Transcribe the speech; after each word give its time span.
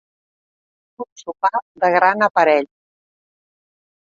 Un 1.05 1.09
sopar 1.23 1.53
de 1.85 1.91
gran 1.97 2.25
aparell. 2.29 2.67